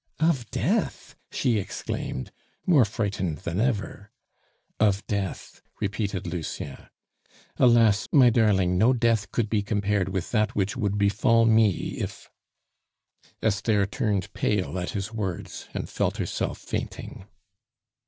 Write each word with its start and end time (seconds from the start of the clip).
"Of 0.19 0.49
death!" 0.49 1.13
she 1.31 1.59
exclaimed, 1.59 2.31
more 2.65 2.85
frightened 2.85 3.37
than 3.45 3.61
ever. 3.61 4.09
"Of 4.79 5.05
death," 5.05 5.61
repeated 5.79 6.25
Lucien. 6.25 6.87
"Alas! 7.57 8.07
my 8.11 8.31
darling, 8.31 8.79
no 8.79 8.93
death 8.93 9.31
could 9.31 9.47
be 9.47 9.61
compared 9.61 10.09
with 10.09 10.31
that 10.31 10.55
which 10.55 10.75
would 10.75 10.97
befall 10.97 11.45
me 11.45 11.99
if" 11.99 12.31
Esther 13.43 13.85
turned 13.85 14.33
pale 14.33 14.79
at 14.79 14.89
his 14.89 15.13
words, 15.13 15.67
and 15.71 15.87
felt 15.87 16.17
herself 16.17 16.57
fainting. 16.57 17.27